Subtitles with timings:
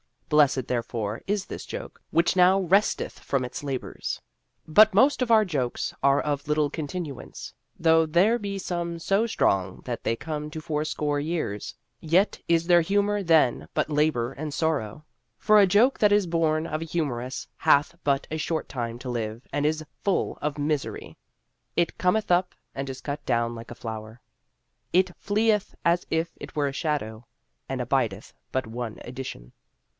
[0.29, 4.19] Blessed, therefore, is this joke, which now resteth from its labors.
[4.65, 9.81] But most of our jokes are of little continuance: though there be some so strong
[9.83, 15.05] that they come to fourscore years, yet is their humor then but labor and sorrow:
[15.37, 19.09] For a joke that is born of a humorist hath but a short time to
[19.09, 21.17] live and is full of misery.
[21.75, 24.21] It cometh up and is cut down like a flower.
[24.93, 27.27] It fleeth as if it were a shadow
[27.69, 29.51] and abideth but one edition.